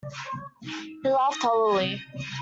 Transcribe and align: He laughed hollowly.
He 0.63 1.09
laughed 1.11 1.43
hollowly. 1.43 2.01